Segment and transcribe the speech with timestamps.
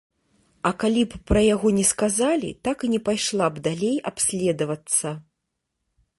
[0.69, 5.07] А калі б пра яго не сказалі, так і не пайшла б далей абследавацца.